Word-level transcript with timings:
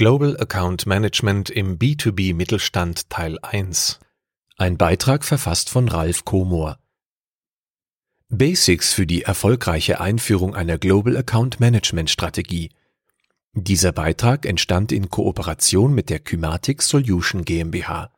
Global 0.00 0.34
Account 0.40 0.86
Management 0.86 1.50
im 1.50 1.78
B2B 1.78 2.34
Mittelstand 2.34 3.10
Teil 3.10 3.38
1. 3.42 4.00
Ein 4.56 4.78
Beitrag 4.78 5.26
verfasst 5.26 5.68
von 5.68 5.88
Ralf 5.88 6.24
Komor. 6.24 6.78
Basics 8.30 8.94
für 8.94 9.04
die 9.06 9.24
erfolgreiche 9.24 10.00
Einführung 10.00 10.54
einer 10.54 10.78
Global 10.78 11.18
Account 11.18 11.60
Management 11.60 12.08
Strategie. 12.08 12.70
Dieser 13.52 13.92
Beitrag 13.92 14.46
entstand 14.46 14.90
in 14.90 15.10
Kooperation 15.10 15.92
mit 15.92 16.08
der 16.08 16.20
Kymatic 16.20 16.80
Solution 16.80 17.44
GmbH. 17.44 18.10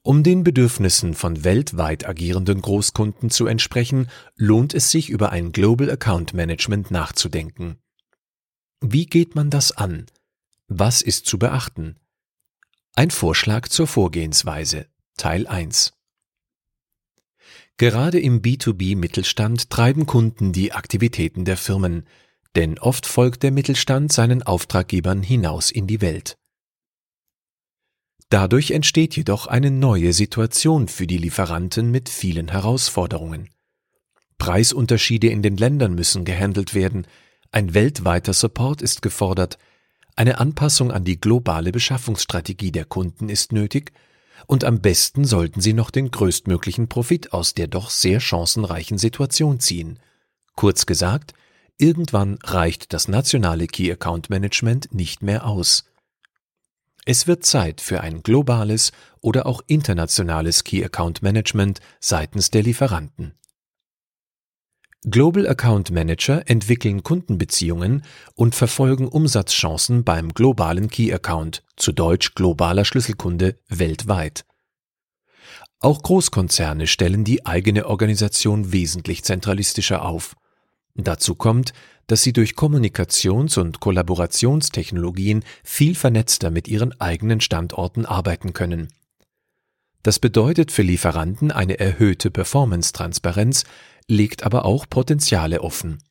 Um 0.00 0.22
den 0.22 0.44
Bedürfnissen 0.44 1.12
von 1.12 1.44
weltweit 1.44 2.08
agierenden 2.08 2.62
Großkunden 2.62 3.28
zu 3.28 3.44
entsprechen, 3.44 4.08
lohnt 4.36 4.72
es 4.72 4.90
sich 4.90 5.10
über 5.10 5.30
ein 5.30 5.52
Global 5.52 5.90
Account 5.90 6.32
Management 6.32 6.90
nachzudenken. 6.90 7.76
Wie 8.80 9.04
geht 9.04 9.34
man 9.34 9.50
das 9.50 9.72
an? 9.72 10.06
Was 10.74 11.02
ist 11.02 11.26
zu 11.26 11.38
beachten? 11.38 11.96
Ein 12.94 13.10
Vorschlag 13.10 13.68
zur 13.68 13.86
Vorgehensweise 13.86 14.86
Teil 15.18 15.46
1 15.46 15.92
Gerade 17.76 18.18
im 18.18 18.40
B2B-Mittelstand 18.40 19.68
treiben 19.68 20.06
Kunden 20.06 20.54
die 20.54 20.72
Aktivitäten 20.72 21.44
der 21.44 21.58
Firmen, 21.58 22.06
denn 22.56 22.78
oft 22.78 23.04
folgt 23.04 23.42
der 23.42 23.50
Mittelstand 23.50 24.14
seinen 24.14 24.42
Auftraggebern 24.42 25.22
hinaus 25.22 25.70
in 25.70 25.86
die 25.86 26.00
Welt. 26.00 26.38
Dadurch 28.30 28.70
entsteht 28.70 29.14
jedoch 29.14 29.48
eine 29.48 29.70
neue 29.70 30.14
Situation 30.14 30.88
für 30.88 31.06
die 31.06 31.18
Lieferanten 31.18 31.90
mit 31.90 32.08
vielen 32.08 32.48
Herausforderungen. 32.48 33.50
Preisunterschiede 34.38 35.28
in 35.28 35.42
den 35.42 35.58
Ländern 35.58 35.94
müssen 35.94 36.24
gehandelt 36.24 36.72
werden, 36.72 37.06
ein 37.50 37.74
weltweiter 37.74 38.32
Support 38.32 38.80
ist 38.80 39.02
gefordert, 39.02 39.58
eine 40.16 40.38
Anpassung 40.38 40.90
an 40.90 41.04
die 41.04 41.20
globale 41.20 41.72
Beschaffungsstrategie 41.72 42.72
der 42.72 42.84
Kunden 42.84 43.28
ist 43.28 43.52
nötig, 43.52 43.92
und 44.46 44.64
am 44.64 44.80
besten 44.80 45.24
sollten 45.24 45.60
Sie 45.60 45.72
noch 45.72 45.90
den 45.90 46.10
größtmöglichen 46.10 46.88
Profit 46.88 47.32
aus 47.32 47.54
der 47.54 47.68
doch 47.68 47.90
sehr 47.90 48.20
chancenreichen 48.20 48.98
Situation 48.98 49.60
ziehen. 49.60 49.98
Kurz 50.56 50.84
gesagt, 50.84 51.34
irgendwann 51.78 52.38
reicht 52.42 52.92
das 52.92 53.08
nationale 53.08 53.66
Key 53.66 53.90
Account 53.90 54.30
Management 54.30 54.92
nicht 54.92 55.22
mehr 55.22 55.46
aus. 55.46 55.84
Es 57.04 57.26
wird 57.26 57.44
Zeit 57.44 57.80
für 57.80 58.00
ein 58.00 58.22
globales 58.22 58.92
oder 59.20 59.46
auch 59.46 59.62
internationales 59.66 60.64
Key 60.64 60.84
Account 60.84 61.22
Management 61.22 61.80
seitens 62.00 62.50
der 62.50 62.62
Lieferanten. 62.62 63.34
Global 65.10 65.48
Account 65.48 65.90
Manager 65.90 66.48
entwickeln 66.48 67.02
Kundenbeziehungen 67.02 68.04
und 68.36 68.54
verfolgen 68.54 69.08
Umsatzchancen 69.08 70.04
beim 70.04 70.32
globalen 70.32 70.90
Key 70.90 71.12
Account, 71.12 71.64
zu 71.76 71.90
Deutsch 71.90 72.36
globaler 72.36 72.84
Schlüsselkunde, 72.84 73.58
weltweit. 73.68 74.44
Auch 75.80 76.02
Großkonzerne 76.02 76.86
stellen 76.86 77.24
die 77.24 77.44
eigene 77.44 77.86
Organisation 77.86 78.70
wesentlich 78.70 79.24
zentralistischer 79.24 80.04
auf. 80.04 80.36
Dazu 80.94 81.34
kommt, 81.34 81.72
dass 82.06 82.22
sie 82.22 82.32
durch 82.32 82.52
Kommunikations- 82.52 83.58
und 83.58 83.80
Kollaborationstechnologien 83.80 85.42
viel 85.64 85.96
vernetzter 85.96 86.52
mit 86.52 86.68
ihren 86.68 87.00
eigenen 87.00 87.40
Standorten 87.40 88.06
arbeiten 88.06 88.52
können. 88.52 88.92
Das 90.04 90.20
bedeutet 90.20 90.70
für 90.70 90.82
Lieferanten 90.82 91.50
eine 91.50 91.78
erhöhte 91.80 92.30
Performance-Transparenz, 92.30 93.64
legt 94.08 94.42
aber 94.42 94.64
auch 94.64 94.88
Potenziale 94.88 95.62
offen. 95.62 96.02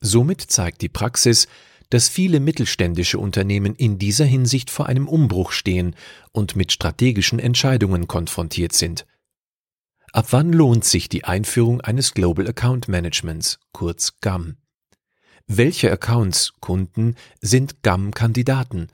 Somit 0.00 0.40
zeigt 0.40 0.82
die 0.82 0.88
Praxis, 0.88 1.48
dass 1.90 2.08
viele 2.08 2.40
mittelständische 2.40 3.18
Unternehmen 3.18 3.74
in 3.74 3.98
dieser 3.98 4.24
Hinsicht 4.24 4.70
vor 4.70 4.86
einem 4.86 5.08
Umbruch 5.08 5.52
stehen 5.52 5.94
und 6.32 6.56
mit 6.56 6.72
strategischen 6.72 7.38
Entscheidungen 7.38 8.08
konfrontiert 8.08 8.72
sind. 8.72 9.06
Ab 10.12 10.28
wann 10.30 10.52
lohnt 10.52 10.84
sich 10.84 11.08
die 11.08 11.24
Einführung 11.24 11.80
eines 11.80 12.14
Global 12.14 12.48
Account 12.48 12.88
Managements, 12.88 13.58
kurz 13.72 14.18
GAM? 14.20 14.56
Welche 15.46 15.92
Accounts, 15.92 16.54
Kunden, 16.60 17.14
sind 17.40 17.82
GAM-Kandidaten? 17.82 18.88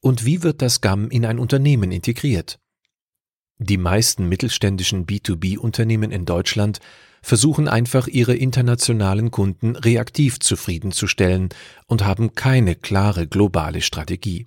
Und 0.00 0.24
wie 0.24 0.42
wird 0.42 0.62
das 0.62 0.80
GAM 0.80 1.10
in 1.10 1.24
ein 1.24 1.38
Unternehmen 1.40 1.90
integriert? 1.90 2.60
Die 3.58 3.76
meisten 3.76 4.28
mittelständischen 4.28 5.06
B2B-Unternehmen 5.06 6.12
in 6.12 6.24
Deutschland 6.24 6.78
versuchen 7.22 7.66
einfach 7.66 8.06
ihre 8.06 8.36
internationalen 8.36 9.32
Kunden 9.32 9.74
reaktiv 9.74 10.38
zufriedenzustellen 10.38 11.48
und 11.86 12.04
haben 12.04 12.34
keine 12.34 12.76
klare 12.76 13.26
globale 13.26 13.80
Strategie. 13.80 14.46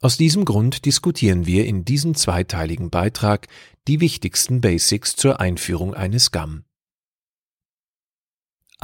Aus 0.00 0.16
diesem 0.16 0.44
Grund 0.44 0.84
diskutieren 0.84 1.46
wir 1.46 1.66
in 1.66 1.84
diesem 1.84 2.14
zweiteiligen 2.14 2.90
Beitrag 2.90 3.48
die 3.88 4.00
wichtigsten 4.00 4.60
Basics 4.60 5.16
zur 5.16 5.40
Einführung 5.40 5.94
eines 5.94 6.30
GAM. 6.30 6.64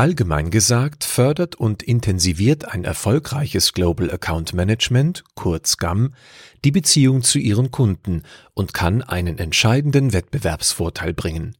Allgemein 0.00 0.50
gesagt 0.50 1.04
fördert 1.04 1.56
und 1.56 1.82
intensiviert 1.82 2.64
ein 2.64 2.84
erfolgreiches 2.84 3.74
Global 3.74 4.10
Account 4.10 4.54
Management, 4.54 5.24
kurz 5.34 5.76
GAM, 5.76 6.14
die 6.64 6.70
Beziehung 6.70 7.22
zu 7.22 7.38
ihren 7.38 7.70
Kunden 7.70 8.22
und 8.54 8.72
kann 8.72 9.02
einen 9.02 9.36
entscheidenden 9.36 10.14
Wettbewerbsvorteil 10.14 11.12
bringen. 11.12 11.54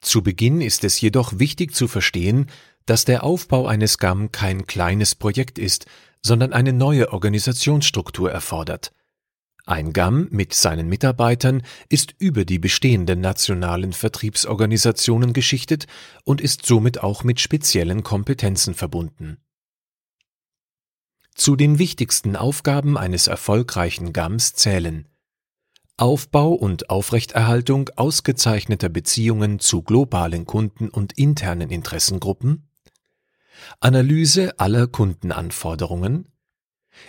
Zu 0.00 0.22
Beginn 0.22 0.62
ist 0.62 0.82
es 0.82 0.98
jedoch 0.98 1.38
wichtig 1.38 1.74
zu 1.74 1.88
verstehen, 1.88 2.46
dass 2.86 3.04
der 3.04 3.22
Aufbau 3.22 3.66
eines 3.66 3.98
GAM 3.98 4.32
kein 4.32 4.66
kleines 4.66 5.14
Projekt 5.14 5.58
ist, 5.58 5.84
sondern 6.22 6.54
eine 6.54 6.72
neue 6.72 7.12
Organisationsstruktur 7.12 8.32
erfordert. 8.32 8.92
Ein 9.70 9.92
GAM 9.92 10.26
mit 10.32 10.52
seinen 10.52 10.88
Mitarbeitern 10.88 11.62
ist 11.88 12.12
über 12.18 12.44
die 12.44 12.58
bestehenden 12.58 13.20
nationalen 13.20 13.92
Vertriebsorganisationen 13.92 15.32
geschichtet 15.32 15.86
und 16.24 16.40
ist 16.40 16.66
somit 16.66 17.04
auch 17.04 17.22
mit 17.22 17.38
speziellen 17.38 18.02
Kompetenzen 18.02 18.74
verbunden. 18.74 19.36
Zu 21.36 21.54
den 21.54 21.78
wichtigsten 21.78 22.34
Aufgaben 22.34 22.98
eines 22.98 23.28
erfolgreichen 23.28 24.12
GAMs 24.12 24.54
zählen 24.54 25.06
Aufbau 25.96 26.48
und 26.48 26.90
Aufrechterhaltung 26.90 27.90
ausgezeichneter 27.94 28.88
Beziehungen 28.88 29.60
zu 29.60 29.82
globalen 29.82 30.46
Kunden 30.46 30.88
und 30.88 31.16
internen 31.16 31.70
Interessengruppen, 31.70 32.68
Analyse 33.78 34.58
aller 34.58 34.88
Kundenanforderungen, 34.88 36.29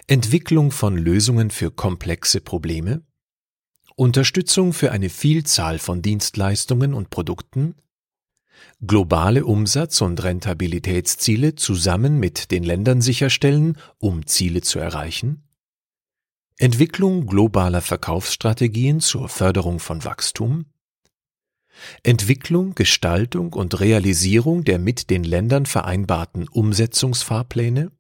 Entwicklung 0.08 0.72
von 0.72 0.98
Lösungen 0.98 1.50
für 1.50 1.72
komplexe 1.72 2.42
Probleme, 2.42 3.04
Unterstützung 3.96 4.74
für 4.74 4.92
eine 4.92 5.10
Vielzahl 5.10 5.80
von 5.80 6.02
Dienstleistungen 6.02 6.94
und 6.94 7.10
Produkten, 7.10 7.76
globale 8.86 9.46
Umsatz- 9.46 10.02
und 10.02 10.24
Rentabilitätsziele 10.24 11.56
zusammen 11.56 12.20
mit 12.20 12.52
den 12.52 12.64
Ländern 12.64 13.02
sicherstellen, 13.02 13.78
um 14.00 14.26
Ziele 14.26 14.62
zu 14.62 14.80
erreichen, 14.80 15.44
Entwicklung 16.58 17.26
globaler 17.26 17.82
Verkaufsstrategien 17.82 19.00
zur 19.00 19.30
Förderung 19.30 19.80
von 19.80 20.04
Wachstum, 20.06 20.66
Entwicklung, 22.04 22.76
Gestaltung 22.76 23.54
und 23.54 23.80
Realisierung 23.80 24.64
der 24.64 24.78
mit 24.78 25.10
den 25.10 25.24
Ländern 25.24 25.66
vereinbarten 25.66 26.48
Umsetzungsfahrpläne, 26.48 27.92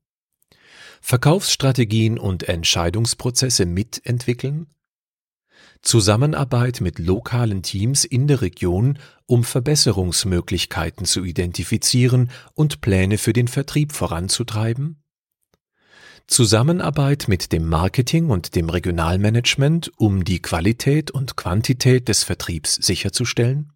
Verkaufsstrategien 1.01 2.17
und 2.17 2.43
Entscheidungsprozesse 2.43 3.65
mitentwickeln, 3.65 4.67
Zusammenarbeit 5.81 6.79
mit 6.79 6.99
lokalen 6.99 7.63
Teams 7.63 8.05
in 8.05 8.27
der 8.27 8.41
Region, 8.41 8.99
um 9.25 9.43
Verbesserungsmöglichkeiten 9.43 11.05
zu 11.05 11.23
identifizieren 11.23 12.29
und 12.53 12.81
Pläne 12.81 13.17
für 13.17 13.33
den 13.33 13.47
Vertrieb 13.47 13.91
voranzutreiben, 13.91 15.01
Zusammenarbeit 16.27 17.27
mit 17.27 17.51
dem 17.51 17.67
Marketing 17.67 18.29
und 18.29 18.55
dem 18.55 18.69
Regionalmanagement, 18.69 19.91
um 19.97 20.23
die 20.23 20.41
Qualität 20.41 21.11
und 21.11 21.35
Quantität 21.35 22.07
des 22.07 22.23
Vertriebs 22.23 22.75
sicherzustellen, 22.75 23.73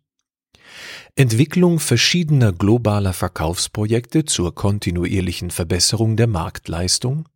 Entwicklung 1.16 1.80
verschiedener 1.80 2.54
globaler 2.54 3.14
Verkaufsprojekte 3.14 4.26
zur 4.26 4.54
kontinuierlichen 4.54 5.52
Verbesserung 5.52 6.18
der 6.18 6.28
Marktleistung, 6.28 7.30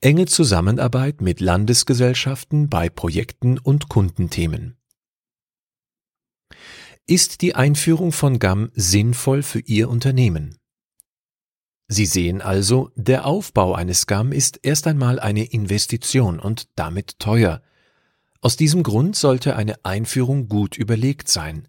enge 0.00 0.26
Zusammenarbeit 0.26 1.20
mit 1.20 1.40
Landesgesellschaften 1.40 2.68
bei 2.68 2.88
Projekten 2.88 3.58
und 3.58 3.88
Kundenthemen. 3.88 4.76
Ist 7.06 7.42
die 7.42 7.54
Einführung 7.54 8.12
von 8.12 8.38
GAM 8.38 8.70
sinnvoll 8.74 9.42
für 9.42 9.60
Ihr 9.60 9.88
Unternehmen? 9.88 10.58
Sie 11.88 12.06
sehen 12.06 12.40
also, 12.40 12.90
der 12.94 13.26
Aufbau 13.26 13.74
eines 13.74 14.06
GAM 14.06 14.32
ist 14.32 14.60
erst 14.62 14.86
einmal 14.86 15.20
eine 15.20 15.44
Investition 15.44 16.40
und 16.40 16.68
damit 16.74 17.18
teuer. 17.18 17.62
Aus 18.40 18.56
diesem 18.56 18.82
Grund 18.82 19.14
sollte 19.14 19.56
eine 19.56 19.84
Einführung 19.84 20.48
gut 20.48 20.76
überlegt 20.76 21.28
sein. 21.28 21.68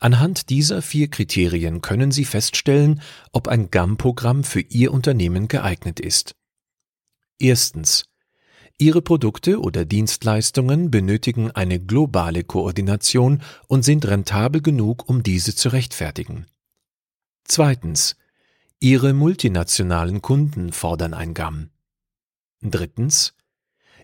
Anhand 0.00 0.48
dieser 0.48 0.80
vier 0.80 1.08
Kriterien 1.08 1.82
können 1.82 2.10
Sie 2.10 2.24
feststellen, 2.24 3.02
ob 3.32 3.48
ein 3.48 3.70
GAM-Programm 3.70 4.44
für 4.44 4.62
Ihr 4.62 4.92
Unternehmen 4.92 5.46
geeignet 5.46 6.00
ist. 6.00 6.34
Erstens. 7.38 8.06
Ihre 8.78 9.02
Produkte 9.02 9.60
oder 9.60 9.84
Dienstleistungen 9.84 10.90
benötigen 10.90 11.50
eine 11.50 11.78
globale 11.78 12.44
Koordination 12.44 13.42
und 13.68 13.84
sind 13.84 14.06
rentabel 14.06 14.62
genug, 14.62 15.06
um 15.06 15.22
diese 15.22 15.54
zu 15.54 15.68
rechtfertigen. 15.68 16.46
Zweitens. 17.44 18.16
Ihre 18.80 19.12
multinationalen 19.12 20.22
Kunden 20.22 20.72
fordern 20.72 21.12
ein 21.12 21.34
GAM. 21.34 21.68
Drittens. 22.62 23.34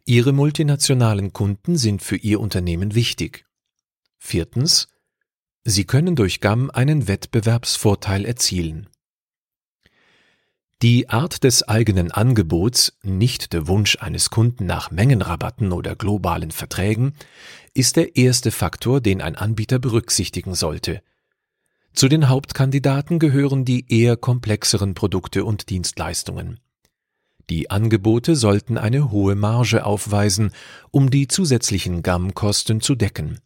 Ihre 0.04 0.34
multinationalen 0.34 1.32
Kunden 1.32 1.78
sind 1.78 2.02
für 2.02 2.16
Ihr 2.16 2.38
Unternehmen 2.38 2.94
wichtig. 2.94 3.46
Viertens. 4.19 4.88
Sie 5.68 5.84
können 5.84 6.14
durch 6.14 6.40
GAM 6.40 6.70
einen 6.70 7.08
Wettbewerbsvorteil 7.08 8.24
erzielen. 8.24 8.88
Die 10.80 11.08
Art 11.08 11.42
des 11.42 11.66
eigenen 11.66 12.12
Angebots, 12.12 12.96
nicht 13.02 13.52
der 13.52 13.66
Wunsch 13.66 13.96
eines 14.00 14.30
Kunden 14.30 14.64
nach 14.64 14.92
Mengenrabatten 14.92 15.72
oder 15.72 15.96
globalen 15.96 16.52
Verträgen, 16.52 17.14
ist 17.74 17.96
der 17.96 18.14
erste 18.14 18.52
Faktor, 18.52 19.00
den 19.00 19.20
ein 19.20 19.34
Anbieter 19.34 19.80
berücksichtigen 19.80 20.54
sollte. 20.54 21.02
Zu 21.92 22.06
den 22.06 22.28
Hauptkandidaten 22.28 23.19
gehören 23.19 23.64
die 23.64 23.92
eher 23.92 24.16
komplexeren 24.16 24.94
Produkte 24.94 25.44
und 25.44 25.69
Dienstleistungen. 25.69 26.60
Die 27.50 27.72
Angebote 27.72 28.36
sollten 28.36 28.78
eine 28.78 29.10
hohe 29.10 29.34
Marge 29.34 29.84
aufweisen, 29.84 30.52
um 30.92 31.10
die 31.10 31.26
zusätzlichen 31.26 32.04
GAM-Kosten 32.04 32.80
zu 32.80 32.94
decken. 32.94 33.40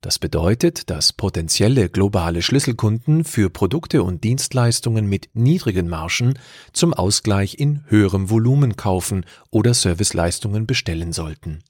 Das 0.00 0.18
bedeutet, 0.18 0.88
dass 0.88 1.12
potenzielle 1.12 1.90
globale 1.90 2.40
Schlüsselkunden 2.40 3.24
für 3.24 3.50
Produkte 3.50 4.02
und 4.02 4.24
Dienstleistungen 4.24 5.06
mit 5.06 5.28
niedrigen 5.34 5.88
Margen 5.88 6.38
zum 6.72 6.94
Ausgleich 6.94 7.58
in 7.58 7.84
höherem 7.88 8.30
Volumen 8.30 8.76
kaufen 8.76 9.26
oder 9.50 9.74
Serviceleistungen 9.74 10.66
bestellen 10.66 11.12
sollten. 11.12 11.62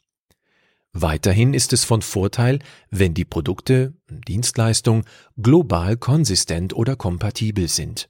Weiterhin 0.92 1.54
ist 1.54 1.72
es 1.72 1.84
von 1.84 2.02
Vorteil, 2.02 2.60
wenn 2.90 3.14
die 3.14 3.24
Produkte, 3.24 3.94
Dienstleistung 4.08 5.04
global 5.40 5.96
konsistent 5.96 6.72
oder 6.72 6.94
kompatibel 6.94 7.66
sind. 7.68 8.08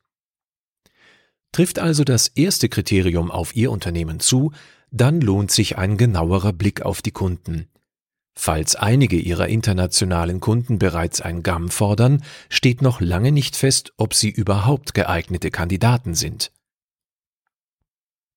Trifft 1.53 1.79
also 1.79 2.05
das 2.05 2.29
erste 2.29 2.69
Kriterium 2.69 3.31
auf 3.31 3.57
Ihr 3.57 3.71
Unternehmen 3.71 4.21
zu, 4.21 4.53
dann 4.91 5.21
lohnt 5.21 5.51
sich 5.51 5.79
ein 5.79 5.97
genauerer 5.97 6.53
Blick 6.53 6.83
auf 6.83 7.03
die 7.03 7.11
Kunden. 7.11 7.69
Falls 8.35 8.77
einige 8.77 9.17
ihrer 9.17 9.49
internationalen 9.49 10.41
Kunden 10.41 10.79
bereits 10.79 11.21
ein 11.21 11.43
GAM 11.43 11.69
fordern, 11.69 12.23
steht 12.49 12.81
noch 12.81 13.01
lange 13.01 13.33
nicht 13.33 13.57
fest, 13.57 13.93
ob 13.97 14.15
sie 14.15 14.31
überhaupt 14.31 14.95
geeignete 14.95 15.51
Kandidaten 15.51 16.15
sind. 16.15 16.53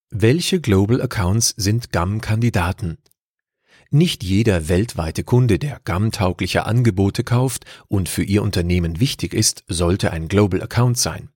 Welche 0.09 0.61
Global 0.61 1.01
Accounts 1.01 1.55
sind 1.57 1.91
GAM-Kandidaten? 1.91 2.97
Nicht 3.89 4.23
jeder 4.23 4.69
weltweite 4.69 5.23
Kunde, 5.23 5.59
der 5.59 5.79
GAM-taugliche 5.85 6.65
Angebote 6.65 7.23
kauft 7.23 7.65
und 7.87 8.09
für 8.09 8.23
Ihr 8.23 8.41
Unternehmen 8.41 8.99
wichtig 8.99 9.33
ist, 9.33 9.63
sollte 9.67 10.11
ein 10.11 10.27
Global 10.27 10.61
Account 10.61 10.97
sein. 10.97 11.29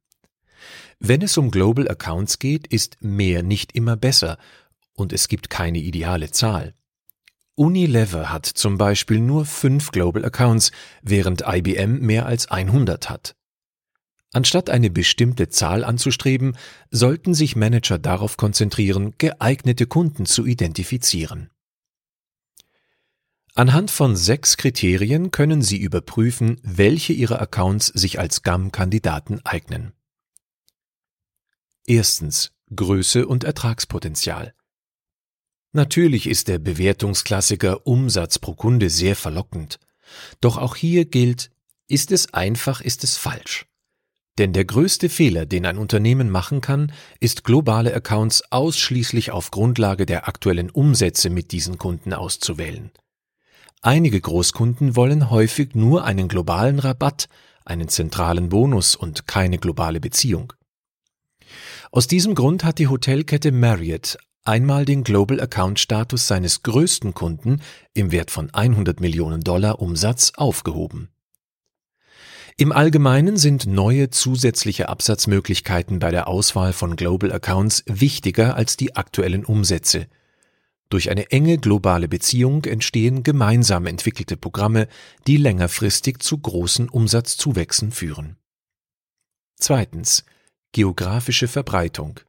Wenn 1.00 1.22
es 1.22 1.38
um 1.38 1.52
Global 1.52 1.88
Accounts 1.88 2.40
geht, 2.40 2.68
ist 2.68 2.98
mehr 3.00 3.44
nicht 3.44 3.74
immer 3.74 3.96
besser 3.96 4.38
und 4.94 5.14
es 5.14 5.28
gibt 5.28 5.50
keine 5.50 5.78
ideale 5.78 6.32
Zahl. 6.32 6.74
Unilever 7.58 8.32
hat 8.32 8.46
zum 8.46 8.78
Beispiel 8.78 9.20
nur 9.20 9.44
fünf 9.46 9.90
Global 9.90 10.24
Accounts, 10.24 10.72
während 11.02 11.44
IBM 11.48 12.06
mehr 12.06 12.28
als 12.28 12.52
100 12.52 13.10
hat. 13.10 13.36
Anstatt 14.32 14.70
eine 14.70 14.92
bestimmte 14.92 15.50
Zahl 15.50 15.84
anzustreben, 15.84 16.56
sollten 16.92 17.34
sich 17.34 17.56
Manager 17.56 17.98
darauf 17.98 18.38
konzentrieren, 18.38 19.16
geeignete 19.18 19.88
Kunden 19.88 20.28
zu 20.28 20.46
identifizieren. 20.46 21.50
Anhand 23.56 23.90
von 23.90 24.16
sechs 24.16 24.58
Kriterien 24.58 25.32
können 25.32 25.64
Sie 25.64 25.78
überprüfen, 25.78 26.60
welche 26.62 27.14
Ihrer 27.14 27.42
Accounts 27.42 27.88
sich 27.88 28.20
als 28.20 28.44
GAM-Kandidaten 28.44 29.42
eignen. 29.44 29.94
Erstens 31.88 32.52
Größe 32.76 33.26
und 33.26 33.46
Ertragspotenzial. 33.46 34.54
Natürlich 35.78 36.28
ist 36.28 36.48
der 36.48 36.58
Bewertungsklassiker 36.58 37.86
Umsatz 37.86 38.40
pro 38.40 38.56
Kunde 38.56 38.90
sehr 38.90 39.16
verlockend. 39.16 39.78
Doch 40.42 40.58
auch 40.58 40.76
hier 40.76 41.06
gilt, 41.06 41.52
ist 41.88 42.12
es 42.12 42.34
einfach, 42.34 42.82
ist 42.82 43.04
es 43.04 43.16
falsch. 43.16 43.68
Denn 44.40 44.54
der 44.54 44.66
größte 44.66 45.08
Fehler, 45.08 45.46
den 45.46 45.68
ein 45.68 45.78
Unternehmen 45.78 46.32
machen 46.32 46.62
kann, 46.62 46.92
ist 47.20 47.44
globale 47.44 47.94
Accounts 47.94 48.42
ausschließlich 48.52 49.30
auf 49.30 49.52
Grundlage 49.52 50.08
der 50.08 50.28
aktuellen 50.28 50.72
Umsätze 50.72 51.30
mit 51.30 51.52
diesen 51.52 51.78
Kunden 51.78 52.12
auszuwählen. 52.12 52.90
Einige 53.84 54.20
Großkunden 54.20 54.96
wollen 54.96 55.30
häufig 55.30 55.76
nur 55.76 56.06
einen 56.06 56.28
globalen 56.28 56.80
Rabatt, 56.80 57.30
einen 57.66 57.88
zentralen 57.88 58.50
Bonus 58.50 58.96
und 58.96 59.28
keine 59.28 59.60
globale 59.60 60.00
Beziehung. 60.00 60.54
Aus 61.92 62.08
diesem 62.08 62.34
Grund 62.34 62.64
hat 62.64 62.80
die 62.80 62.88
Hotelkette 62.88 63.52
Marriott 63.52 64.18
einmal 64.48 64.86
den 64.86 65.04
Global 65.04 65.40
Account 65.40 65.80
Status 65.80 66.28
seines 66.28 66.64
größten 66.64 67.14
Kunden 67.14 67.62
im 67.94 68.12
Wert 68.12 68.32
von 68.32 68.54
100 68.54 69.00
Millionen 69.00 69.42
Dollar 69.42 69.80
Umsatz 69.82 70.34
aufgehoben. 70.36 71.10
Im 72.60 72.72
Allgemeinen 72.72 73.38
sind 73.38 73.68
neue 73.68 74.10
zusätzliche 74.10 74.90
Absatzmöglichkeiten 74.90 76.00
bei 76.00 76.10
der 76.10 76.28
Auswahl 76.28 76.74
von 76.74 76.96
Global 76.96 77.32
Accounts 77.32 77.84
wichtiger 77.86 78.56
als 78.56 78.78
die 78.78 78.96
aktuellen 78.96 79.46
Umsätze. 79.46 80.08
Durch 80.90 81.12
eine 81.12 81.30
enge 81.32 81.58
globale 81.58 82.08
Beziehung 82.08 82.64
entstehen 82.64 83.22
gemeinsam 83.22 83.86
entwickelte 83.86 84.38
Programme, 84.38 84.88
die 85.28 85.38
längerfristig 85.38 86.20
zu 86.20 86.38
großen 86.38 86.90
Umsatzzuwächsen 86.90 87.92
führen. 87.92 88.38
Zweitens. 89.58 90.26
Geografische 90.72 91.48
Verbreitung. 91.48 92.20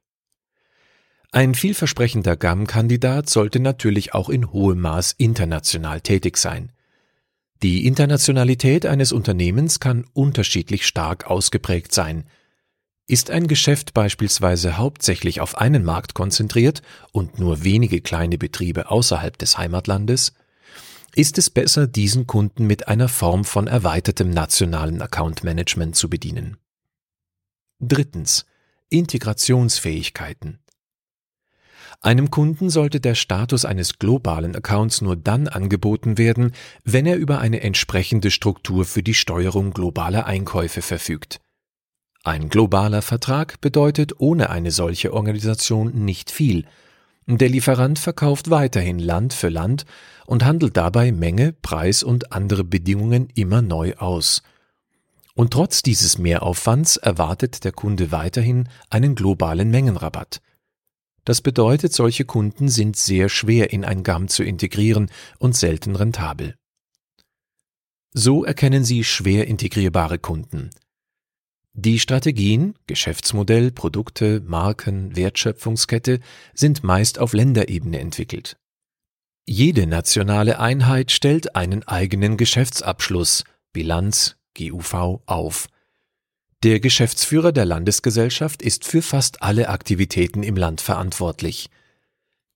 Ein 1.31 1.53
vielversprechender 1.53 2.35
GAM-Kandidat 2.35 3.29
sollte 3.29 3.59
natürlich 3.59 4.15
auch 4.15 4.29
in 4.29 4.51
hohem 4.51 4.79
Maß 4.81 5.13
international 5.17 6.01
tätig 6.01 6.37
sein. 6.37 6.71
Die 7.61 7.85
Internationalität 7.85 8.87
eines 8.87 9.11
Unternehmens 9.11 9.79
kann 9.79 10.05
unterschiedlich 10.13 10.87
stark 10.87 11.27
ausgeprägt 11.27 11.93
sein. 11.93 12.23
Ist 13.05 13.29
ein 13.29 13.47
Geschäft 13.47 13.93
beispielsweise 13.93 14.77
hauptsächlich 14.77 15.39
auf 15.39 15.55
einen 15.57 15.83
Markt 15.83 16.15
konzentriert 16.15 16.81
und 17.11 17.37
nur 17.37 17.63
wenige 17.63 18.01
kleine 18.01 18.39
Betriebe 18.39 18.89
außerhalb 18.89 19.37
des 19.37 19.57
Heimatlandes, 19.57 20.33
ist 21.15 21.37
es 21.37 21.51
besser, 21.51 21.85
diesen 21.85 22.25
Kunden 22.25 22.65
mit 22.65 22.87
einer 22.87 23.09
Form 23.09 23.45
von 23.45 23.67
erweitertem 23.67 24.31
nationalen 24.31 25.01
Account 25.01 25.43
Management 25.43 25.95
zu 25.95 26.09
bedienen. 26.09 26.57
Drittens. 27.79 28.45
Integrationsfähigkeiten. 28.89 30.59
Einem 32.01 32.31
Kunden 32.31 32.69
sollte 32.69 32.99
der 32.99 33.15
Status 33.15 33.65
eines 33.65 33.99
globalen 33.99 34.55
Accounts 34.55 35.01
nur 35.01 35.15
dann 35.15 35.47
angeboten 35.47 36.17
werden, 36.17 36.53
wenn 36.83 37.05
er 37.05 37.17
über 37.17 37.39
eine 37.39 37.61
entsprechende 37.61 38.31
Struktur 38.31 38.85
für 38.85 39.03
die 39.03 39.13
Steuerung 39.13 39.71
globaler 39.71 40.25
Einkäufe 40.25 40.81
verfügt. 40.81 41.39
Ein 42.23 42.49
globaler 42.49 43.01
Vertrag 43.01 43.61
bedeutet 43.61 44.19
ohne 44.19 44.49
eine 44.49 44.71
solche 44.71 45.13
Organisation 45.13 46.05
nicht 46.05 46.31
viel. 46.31 46.65
Der 47.27 47.49
Lieferant 47.49 47.99
verkauft 47.99 48.49
weiterhin 48.49 48.99
Land 48.99 49.33
für 49.33 49.49
Land 49.49 49.85
und 50.25 50.43
handelt 50.45 50.75
dabei 50.75 51.11
Menge, 51.11 51.53
Preis 51.53 52.03
und 52.03 52.33
andere 52.33 52.63
Bedingungen 52.63 53.29
immer 53.35 53.61
neu 53.61 53.95
aus. 53.95 54.41
Und 55.35 55.53
trotz 55.53 55.81
dieses 55.81 56.17
Mehraufwands 56.17 56.97
erwartet 56.97 57.63
der 57.63 57.71
Kunde 57.71 58.11
weiterhin 58.11 58.67
einen 58.89 59.15
globalen 59.15 59.69
Mengenrabatt. 59.69 60.41
Das 61.25 61.41
bedeutet, 61.41 61.93
solche 61.93 62.25
Kunden 62.25 62.69
sind 62.69 62.95
sehr 62.95 63.29
schwer 63.29 63.71
in 63.71 63.85
ein 63.85 64.03
GAM 64.03 64.27
zu 64.27 64.43
integrieren 64.43 65.11
und 65.37 65.55
selten 65.55 65.95
rentabel. 65.95 66.55
So 68.11 68.43
erkennen 68.43 68.83
Sie 68.83 69.03
schwer 69.03 69.47
integrierbare 69.47 70.17
Kunden. 70.17 70.71
Die 71.73 71.99
Strategien, 71.99 72.73
Geschäftsmodell, 72.87 73.71
Produkte, 73.71 74.41
Marken, 74.41 75.15
Wertschöpfungskette 75.15 76.19
sind 76.53 76.83
meist 76.83 77.19
auf 77.19 77.33
Länderebene 77.33 77.99
entwickelt. 77.99 78.57
Jede 79.47 79.87
nationale 79.87 80.59
Einheit 80.59 81.11
stellt 81.11 81.55
einen 81.55 81.87
eigenen 81.87 82.37
Geschäftsabschluss, 82.37 83.43
Bilanz, 83.71 84.35
GUV 84.57 85.21
auf, 85.25 85.67
der 86.63 86.79
Geschäftsführer 86.79 87.51
der 87.51 87.65
Landesgesellschaft 87.65 88.61
ist 88.61 88.83
für 88.85 89.01
fast 89.01 89.41
alle 89.41 89.69
Aktivitäten 89.69 90.43
im 90.43 90.57
Land 90.57 90.81
verantwortlich. 90.81 91.69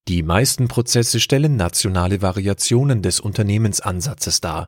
Die 0.10 0.24
meisten 0.24 0.68
Prozesse 0.68 1.22
stellen 1.22 1.56
nationale 1.56 2.22
Variationen 2.22 3.02
des 3.02 3.22
Unternehmensansatzes 3.22 4.42
dar. 4.42 4.68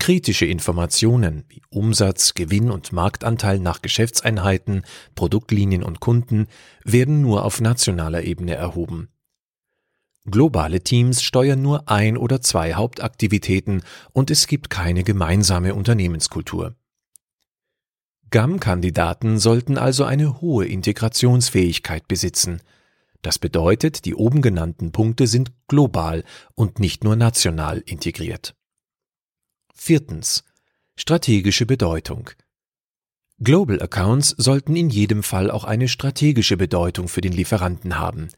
Kritische 0.00 0.46
Informationen 0.46 1.44
wie 1.48 1.62
Umsatz, 1.70 2.34
Gewinn 2.34 2.70
und 2.70 2.92
Marktanteil 2.92 3.60
nach 3.60 3.82
Geschäftseinheiten, 3.82 4.82
Produktlinien 5.14 5.84
und 5.84 6.00
Kunden 6.00 6.48
werden 6.84 7.22
nur 7.22 7.44
auf 7.44 7.60
nationaler 7.60 8.24
Ebene 8.24 8.54
erhoben. 8.54 9.08
Globale 10.24 10.80
Teams 10.82 11.22
steuern 11.22 11.62
nur 11.62 11.88
ein 11.88 12.16
oder 12.16 12.40
zwei 12.40 12.74
Hauptaktivitäten 12.74 13.82
und 14.12 14.30
es 14.30 14.48
gibt 14.48 14.70
keine 14.70 15.04
gemeinsame 15.04 15.74
Unternehmenskultur. 15.74 16.74
GAM-Kandidaten 18.30 19.38
sollten 19.38 19.78
also 19.78 20.04
eine 20.04 20.40
hohe 20.40 20.66
Integrationsfähigkeit 20.66 22.08
besitzen. 22.08 22.60
Das 23.22 23.38
bedeutet, 23.38 24.04
die 24.04 24.14
oben 24.14 24.42
genannten 24.42 24.92
Punkte 24.92 25.26
sind 25.26 25.52
global 25.66 26.24
und 26.54 26.78
nicht 26.78 27.04
nur 27.04 27.16
national 27.16 27.78
integriert. 27.78 28.54
Viertens. 29.74 30.44
Strategische 30.96 31.64
Bedeutung. 31.64 32.30
Global 33.40 33.80
Accounts 33.80 34.30
sollten 34.36 34.74
in 34.74 34.90
jedem 34.90 35.22
Fall 35.22 35.50
auch 35.50 35.64
eine 35.64 35.88
strategische 35.88 36.56
Bedeutung 36.56 37.06
für 37.06 37.20
den 37.20 37.32
Lieferanten 37.32 37.98
haben. 37.98 38.28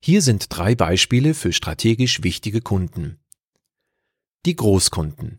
Hier 0.00 0.22
sind 0.22 0.46
drei 0.48 0.76
Beispiele 0.76 1.34
für 1.34 1.52
strategisch 1.52 2.22
wichtige 2.22 2.60
Kunden. 2.60 3.18
Die 4.46 4.54
Großkunden. 4.54 5.38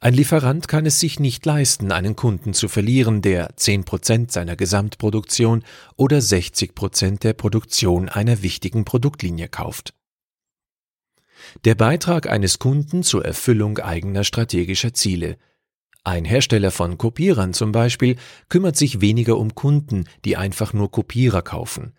Ein 0.00 0.14
Lieferant 0.14 0.68
kann 0.68 0.84
es 0.84 1.00
sich 1.00 1.20
nicht 1.20 1.46
leisten, 1.46 1.90
einen 1.90 2.16
Kunden 2.16 2.52
zu 2.52 2.68
verlieren, 2.68 3.22
der 3.22 3.54
10% 3.56 4.30
seiner 4.30 4.54
Gesamtproduktion 4.54 5.64
oder 5.96 6.18
60% 6.18 7.20
der 7.20 7.32
Produktion 7.32 8.08
einer 8.08 8.42
wichtigen 8.42 8.84
Produktlinie 8.84 9.48
kauft. 9.48 9.94
Der 11.64 11.74
Beitrag 11.74 12.28
eines 12.28 12.58
Kunden 12.58 13.02
zur 13.02 13.24
Erfüllung 13.24 13.78
eigener 13.78 14.24
strategischer 14.24 14.92
Ziele. 14.92 15.38
Ein 16.04 16.24
Hersteller 16.24 16.70
von 16.70 16.98
Kopierern 16.98 17.54
zum 17.54 17.72
Beispiel 17.72 18.16
kümmert 18.48 18.76
sich 18.76 19.00
weniger 19.00 19.38
um 19.38 19.54
Kunden, 19.54 20.04
die 20.24 20.36
einfach 20.36 20.72
nur 20.72 20.90
Kopierer 20.90 21.42
kaufen. 21.42 21.94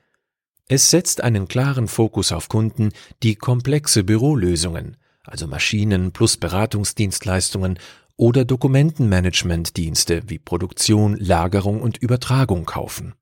Es 0.70 0.92
setzt 0.92 1.24
einen 1.24 1.48
klaren 1.48 1.88
Fokus 1.88 2.32
auf 2.32 2.50
Kunden, 2.50 2.92
die 3.24 3.36
komplexe 3.36 4.04
Bürolösungen, 4.04 4.97
also 5.28 5.48
Maschinen 5.48 6.12
plus 6.12 6.38
Beratungsdienstleistungen 6.38 7.80
oder 8.16 8.46
Dokumentenmanagementdienste 8.46 10.24
wie 10.28 10.40
Produktion, 10.40 11.16
Lagerung 11.18 11.82
und 11.82 11.98
Übertragung 11.98 12.66
kaufen. 12.66 13.14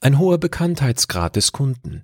Ein 0.00 0.18
hoher 0.18 0.38
Bekanntheitsgrad 0.38 1.36
des 1.36 1.52
Kunden, 1.52 2.02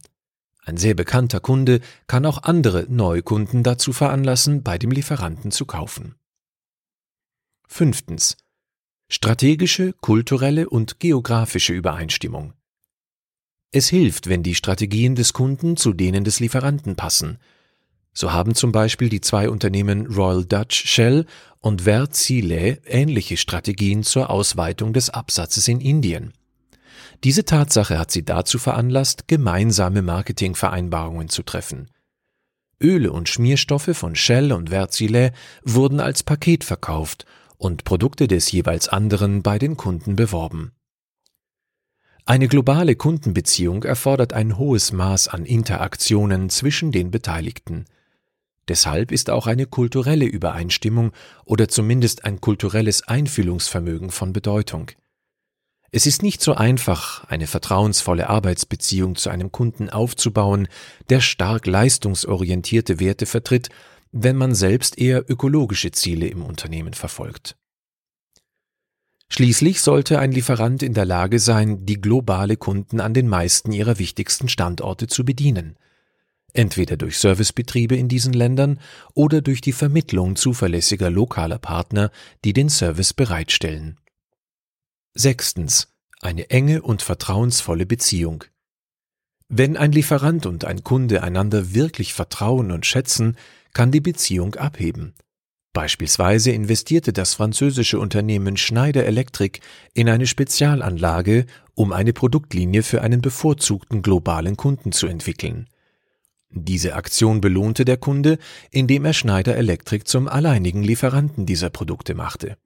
ein 0.65 0.79
sehr 0.79 0.95
bekannter 0.95 1.41
Kunde 1.41 1.81
kann 2.07 2.25
auch 2.25 2.43
andere 2.43 2.87
Neukunden 2.89 3.63
dazu 3.63 3.93
veranlassen, 3.93 4.63
bei 4.63 4.79
dem 4.79 4.91
Lieferanten 4.91 5.51
zu 5.51 5.67
kaufen. 5.67 6.15
Fünftens. 7.69 8.39
Strategische, 9.11 9.93
kulturelle 10.01 10.71
und 10.71 11.01
geografische 11.01 11.75
Übereinstimmung. 11.75 12.55
Es 13.73 13.89
hilft, 13.89 14.29
wenn 14.29 14.43
die 14.43 14.55
Strategien 14.55 15.15
des 15.15 15.35
Kunden 15.35 15.77
zu 15.77 15.93
denen 15.93 16.25
des 16.25 16.41
Lieferanten 16.41 16.97
passen. 16.97 17.39
So 18.15 18.33
haben 18.33 18.55
zum 18.55 18.73
Beispiel 18.73 19.09
die 19.09 19.21
zwei 19.21 19.51
Unternehmen 19.51 20.07
Royal 20.07 20.45
Dutch 20.45 20.85
Shell 20.87 21.27
und 21.61 21.85
Wärtsilä 21.85 22.79
ähnliche 22.87 23.37
Strategien 23.37 24.05
zur 24.05 24.31
Ausweitung 24.31 24.93
des 24.93 25.11
Absatzes 25.11 25.67
in 25.67 25.81
Indien. 25.81 26.33
Diese 27.25 27.45
Tatsache 27.45 27.99
hat 27.99 28.11
sie 28.11 28.25
dazu 28.25 28.59
veranlasst, 28.59 29.29
gemeinsame 29.29 30.03
Marketingvereinbarungen 30.03 31.29
zu 31.29 31.43
treffen. 31.43 31.91
Öle 32.81 33.13
und 33.13 33.29
Schmierstoffe 33.29 33.91
von 33.93 34.15
Shell 34.15 34.53
und 34.53 34.71
Wärtsilä 34.71 35.33
wurden 35.65 36.01
als 36.01 36.23
Paket 36.23 36.65
verkauft 36.65 37.25
und 37.57 37.85
Produkte 37.85 38.29
des 38.29 38.53
jeweils 38.53 38.89
anderen 38.89 39.43
bei 39.43 39.59
den 39.59 39.77
Kunden 39.77 40.17
beworben. 40.17 40.73
Eine 42.27 42.49
globale 42.49 42.95
Kundenbeziehung 42.95 43.85
erfordert 43.85 44.33
ein 44.33 44.57
hohes 44.57 44.93
Maß 44.93 45.29
an 45.29 45.45
Interaktionen 45.45 46.51
zwischen 46.51 46.93
den 46.93 47.11
Beteiligten. 47.11 47.87
Deshalb 48.69 49.13
ist 49.13 49.31
auch 49.31 49.47
eine 49.47 49.67
kulturelle 49.67 50.25
Übereinstimmung 50.25 51.13
oder 51.45 51.69
zumindest 51.69 52.25
ein 52.25 52.41
kulturelles 52.41 53.03
Einfühlungsvermögen 53.07 54.11
von 54.11 54.33
Bedeutung. 54.33 54.91
Es 55.91 56.07
ist 56.07 56.23
nicht 56.23 56.41
so 56.43 56.55
einfach, 56.55 57.25
eine 57.25 57.47
vertrauensvolle 57.47 58.29
Arbeitsbeziehung 58.29 59.15
zu 59.15 59.31
einem 59.31 59.53
Kunden 59.53 59.91
aufzubauen, 59.91 60.67
der 61.09 61.21
stark 61.21 61.67
leistungsorientierte 61.67 62.99
Werte 62.99 63.27
vertritt, 63.27 63.69
wenn 64.11 64.37
man 64.37 64.55
selbst 64.55 64.99
eher 64.99 65.31
ökologische 65.31 65.93
Ziele 65.93 66.27
im 66.27 66.43
Unternehmen 66.43 66.95
verfolgt. 66.95 67.57
Schließlich 69.29 69.81
sollte 69.81 70.19
ein 70.19 70.33
Lieferant 70.33 70.83
in 70.83 70.95
der 70.95 71.05
Lage 71.05 71.39
sein, 71.39 71.87
die 71.87 72.01
globale 72.01 72.57
Kunden 72.57 73.01
an 73.01 73.15
den 73.15 73.29
meisten 73.29 73.73
ihrer 73.73 73.99
wichtigsten 73.99 74.49
Standorte 74.49 75.07
zu 75.07 75.25
bedienen, 75.25 75.77
entweder 76.55 76.97
durch 76.97 77.19
Servicebetriebe 77.19 77.97
in 77.97 78.09
diesen 78.09 78.33
Ländern 78.33 78.81
oder 79.13 79.43
durch 79.43 79.61
die 79.61 79.73
Vermittlung 79.73 80.37
zuverlässiger 80.37 81.11
lokaler 81.11 81.59
Partner, 81.59 82.11
die 82.45 82.55
den 82.55 82.71
Service 82.71 83.13
bereitstellen. 83.13 83.99
Sechstens. 85.15 85.89
Eine 86.21 86.49
enge 86.49 86.81
und 86.81 87.03
vertrauensvolle 87.03 87.85
Beziehung. 87.85 88.45
Wenn 89.49 89.77
ein 89.77 89.93
Lieferant 89.93 90.47
und 90.47 90.65
ein 90.65 90.83
Kunde 90.83 91.23
einander 91.23 91.75
wirklich 91.75 92.15
vertrauen 92.15 92.73
und 92.73 92.87
schätzen, 92.87 93.37
kann 93.75 93.93
die 93.93 94.01
Beziehung 94.01 94.55
abheben. 94.55 95.15
Beispielsweise 95.75 96.53
investierte 96.53 97.13
das 97.13 97.35
französische 97.35 97.99
Unternehmen 97.99 98.57
Schneider 98.57 99.05
Electric 99.05 99.61
in 99.93 100.09
eine 100.09 100.27
Spezialanlage, 100.27 101.47
um 101.75 101.93
eine 101.93 102.13
Produktlinie 102.13 102.85
für 102.85 103.03
einen 103.03 103.21
bevorzugten 103.21 104.01
globalen 104.01 104.57
Kunden 104.57 104.93
zu 104.93 105.09
entwickeln. 105.09 105.69
Diese 106.57 106.95
Aktion 106.95 107.41
belohnte 107.41 107.85
der 107.85 107.97
Kunde, 107.97 108.39
indem 108.71 109.05
er 109.05 109.13
Schneider 109.13 109.57
Electric 109.57 110.05
zum 110.05 110.29
alleinigen 110.29 110.83
Lieferanten 110.83 111.47
dieser 111.47 111.69
Produkte 111.69 112.15
machte. 112.15 112.57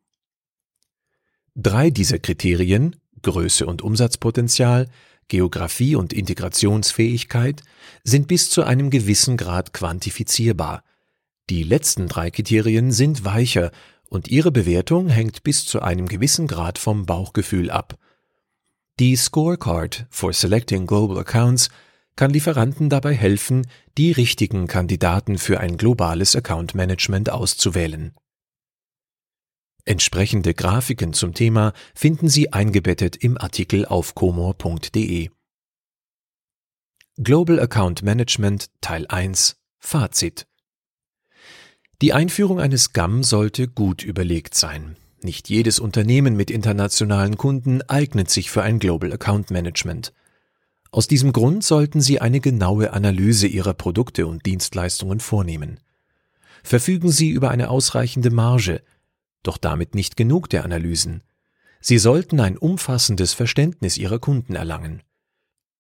Drei 1.54 1.90
dieser 1.90 2.18
Kriterien 2.18 2.96
Größe 3.22 3.66
und 3.66 3.82
Umsatzpotenzial, 3.82 4.88
Geographie 5.28 5.96
und 5.96 6.12
Integrationsfähigkeit 6.12 7.62
sind 8.04 8.28
bis 8.28 8.50
zu 8.50 8.62
einem 8.62 8.90
gewissen 8.90 9.36
Grad 9.36 9.72
quantifizierbar. 9.72 10.82
Die 11.50 11.62
letzten 11.62 12.08
drei 12.08 12.30
Kriterien 12.30 12.92
sind 12.92 13.24
weicher 13.24 13.70
und 14.08 14.28
ihre 14.28 14.52
Bewertung 14.52 15.08
hängt 15.08 15.42
bis 15.42 15.66
zu 15.66 15.80
einem 15.82 16.06
gewissen 16.06 16.46
Grad 16.46 16.78
vom 16.78 17.06
Bauchgefühl 17.06 17.70
ab. 17.70 17.98
Die 19.00 19.16
Scorecard 19.16 20.06
for 20.10 20.32
Selecting 20.32 20.86
Global 20.86 21.18
Accounts 21.18 21.68
kann 22.18 22.32
Lieferanten 22.32 22.90
dabei 22.90 23.14
helfen, 23.14 23.68
die 23.96 24.10
richtigen 24.10 24.66
Kandidaten 24.66 25.38
für 25.38 25.60
ein 25.60 25.76
globales 25.76 26.34
Account 26.34 26.74
Management 26.74 27.30
auszuwählen. 27.30 28.12
Entsprechende 29.84 30.52
Grafiken 30.52 31.12
zum 31.12 31.32
Thema 31.32 31.72
finden 31.94 32.28
Sie 32.28 32.52
eingebettet 32.52 33.14
im 33.16 33.38
Artikel 33.38 33.86
auf 33.86 34.16
comor.de. 34.16 35.30
Global 37.22 37.60
Account 37.60 38.02
Management 38.02 38.68
Teil 38.80 39.06
1 39.06 39.56
Fazit 39.78 40.48
Die 42.02 42.12
Einführung 42.12 42.58
eines 42.58 42.92
GAM 42.92 43.22
sollte 43.22 43.68
gut 43.68 44.02
überlegt 44.02 44.56
sein. 44.56 44.96
Nicht 45.22 45.48
jedes 45.48 45.78
Unternehmen 45.78 46.36
mit 46.36 46.50
internationalen 46.50 47.36
Kunden 47.36 47.80
eignet 47.82 48.28
sich 48.28 48.50
für 48.50 48.62
ein 48.62 48.80
Global 48.80 49.12
Account 49.12 49.52
Management. 49.52 50.12
Aus 50.90 51.06
diesem 51.06 51.32
Grund 51.32 51.64
sollten 51.64 52.00
Sie 52.00 52.20
eine 52.20 52.40
genaue 52.40 52.92
Analyse 52.92 53.46
Ihrer 53.46 53.74
Produkte 53.74 54.26
und 54.26 54.46
Dienstleistungen 54.46 55.20
vornehmen. 55.20 55.80
Verfügen 56.62 57.10
Sie 57.10 57.30
über 57.30 57.50
eine 57.50 57.70
ausreichende 57.70 58.30
Marge, 58.30 58.82
doch 59.42 59.58
damit 59.58 59.94
nicht 59.94 60.16
genug 60.16 60.48
der 60.48 60.64
Analysen. 60.64 61.22
Sie 61.80 61.98
sollten 61.98 62.40
ein 62.40 62.56
umfassendes 62.56 63.34
Verständnis 63.34 63.98
ihrer 63.98 64.18
Kunden 64.18 64.54
erlangen. 64.54 65.02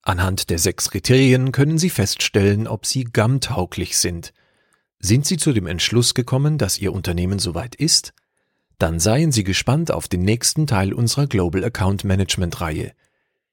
Anhand 0.02 0.48
der 0.50 0.58
sechs 0.58 0.90
Kriterien 0.90 1.52
können 1.52 1.78
Sie 1.78 1.90
feststellen, 1.90 2.66
ob 2.66 2.86
Sie 2.86 3.04
GAM-tauglich 3.04 3.98
sind. 3.98 4.32
Sind 5.00 5.26
Sie 5.26 5.36
zu 5.36 5.52
dem 5.52 5.66
Entschluss 5.66 6.14
gekommen, 6.14 6.56
dass 6.56 6.78
Ihr 6.78 6.92
Unternehmen 6.92 7.38
soweit 7.38 7.74
ist? 7.74 8.14
Dann 8.78 9.00
seien 9.00 9.32
Sie 9.32 9.44
gespannt 9.44 9.90
auf 9.90 10.06
den 10.06 10.22
nächsten 10.22 10.66
Teil 10.66 10.92
unserer 10.92 11.26
Global 11.26 11.64
Account 11.64 12.04
Management 12.04 12.60
Reihe. 12.60 12.92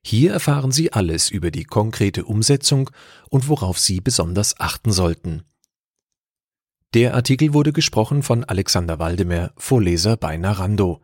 Hier 0.08 0.34
erfahren 0.34 0.72
Sie 0.72 0.94
alles 0.94 1.32
über 1.32 1.50
die 1.50 1.64
konkrete 1.64 2.26
Umsetzung 2.26 2.92
und 3.32 3.48
worauf 3.48 3.80
Sie 3.80 4.02
besonders 4.02 4.60
achten 4.60 4.92
sollten. 4.92 5.42
Der 6.94 7.16
Artikel 7.16 7.56
wurde 7.56 7.74
gesprochen 7.74 8.22
von 8.22 8.44
Alexander 8.44 9.00
Waldemer, 9.00 9.52
Vorleser 9.58 10.16
bei 10.16 10.38
Narando. 10.38 11.02